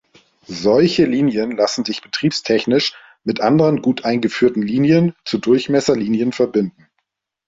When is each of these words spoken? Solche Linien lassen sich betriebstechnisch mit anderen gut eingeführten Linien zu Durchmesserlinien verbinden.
Solche 0.47 1.05
Linien 1.05 1.51
lassen 1.51 1.85
sich 1.85 2.01
betriebstechnisch 2.01 2.95
mit 3.23 3.39
anderen 3.39 3.83
gut 3.83 4.03
eingeführten 4.03 4.63
Linien 4.63 5.13
zu 5.25 5.37
Durchmesserlinien 5.37 6.31
verbinden. 6.31 6.87